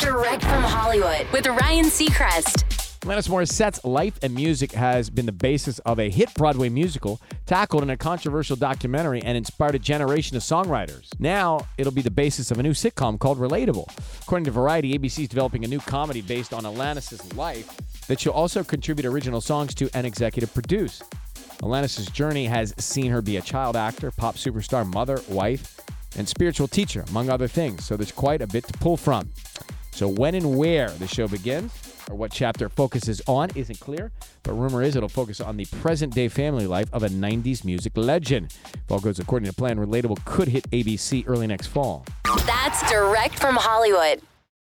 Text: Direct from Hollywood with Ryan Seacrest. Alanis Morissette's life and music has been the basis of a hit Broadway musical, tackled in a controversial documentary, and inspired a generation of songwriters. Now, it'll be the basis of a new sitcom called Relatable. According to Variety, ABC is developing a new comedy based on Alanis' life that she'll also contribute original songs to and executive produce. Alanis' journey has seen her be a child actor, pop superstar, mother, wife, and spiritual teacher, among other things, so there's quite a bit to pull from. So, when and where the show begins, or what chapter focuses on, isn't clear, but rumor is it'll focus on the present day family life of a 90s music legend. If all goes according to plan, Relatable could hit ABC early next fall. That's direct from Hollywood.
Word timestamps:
Direct 0.00 0.42
from 0.42 0.64
Hollywood 0.64 1.28
with 1.32 1.46
Ryan 1.46 1.84
Seacrest. 1.84 2.64
Alanis 3.02 3.28
Morissette's 3.28 3.84
life 3.84 4.18
and 4.22 4.34
music 4.34 4.72
has 4.72 5.08
been 5.08 5.24
the 5.24 5.30
basis 5.30 5.78
of 5.80 6.00
a 6.00 6.10
hit 6.10 6.34
Broadway 6.34 6.68
musical, 6.68 7.20
tackled 7.46 7.84
in 7.84 7.90
a 7.90 7.96
controversial 7.96 8.56
documentary, 8.56 9.22
and 9.22 9.38
inspired 9.38 9.76
a 9.76 9.78
generation 9.78 10.36
of 10.36 10.42
songwriters. 10.42 11.08
Now, 11.20 11.68
it'll 11.78 11.92
be 11.92 12.02
the 12.02 12.10
basis 12.10 12.50
of 12.50 12.58
a 12.58 12.62
new 12.64 12.72
sitcom 12.72 13.20
called 13.20 13.38
Relatable. 13.38 13.88
According 14.22 14.46
to 14.46 14.50
Variety, 14.50 14.98
ABC 14.98 15.22
is 15.22 15.28
developing 15.28 15.64
a 15.64 15.68
new 15.68 15.78
comedy 15.78 16.22
based 16.22 16.52
on 16.52 16.64
Alanis' 16.64 17.36
life 17.36 17.76
that 18.08 18.18
she'll 18.18 18.32
also 18.32 18.64
contribute 18.64 19.06
original 19.06 19.40
songs 19.40 19.76
to 19.76 19.88
and 19.94 20.04
executive 20.04 20.52
produce. 20.52 21.04
Alanis' 21.62 22.12
journey 22.12 22.46
has 22.46 22.74
seen 22.78 23.12
her 23.12 23.22
be 23.22 23.36
a 23.36 23.42
child 23.42 23.76
actor, 23.76 24.10
pop 24.10 24.34
superstar, 24.34 24.84
mother, 24.92 25.20
wife, 25.28 25.78
and 26.16 26.28
spiritual 26.28 26.66
teacher, 26.66 27.04
among 27.10 27.30
other 27.30 27.46
things, 27.46 27.84
so 27.84 27.96
there's 27.96 28.10
quite 28.10 28.42
a 28.42 28.46
bit 28.46 28.66
to 28.66 28.72
pull 28.78 28.96
from. 28.96 29.30
So, 29.98 30.06
when 30.06 30.36
and 30.36 30.56
where 30.56 30.90
the 30.90 31.08
show 31.08 31.26
begins, 31.26 31.72
or 32.08 32.14
what 32.14 32.30
chapter 32.30 32.68
focuses 32.68 33.20
on, 33.26 33.50
isn't 33.56 33.80
clear, 33.80 34.12
but 34.44 34.52
rumor 34.52 34.80
is 34.80 34.94
it'll 34.94 35.08
focus 35.08 35.40
on 35.40 35.56
the 35.56 35.64
present 35.82 36.14
day 36.14 36.28
family 36.28 36.68
life 36.68 36.88
of 36.92 37.02
a 37.02 37.08
90s 37.08 37.64
music 37.64 37.96
legend. 37.96 38.54
If 38.72 38.92
all 38.92 39.00
goes 39.00 39.18
according 39.18 39.48
to 39.48 39.52
plan, 39.52 39.76
Relatable 39.76 40.24
could 40.24 40.46
hit 40.46 40.70
ABC 40.70 41.24
early 41.26 41.48
next 41.48 41.66
fall. 41.66 42.06
That's 42.46 42.88
direct 42.88 43.40
from 43.40 43.56
Hollywood. 43.56 44.22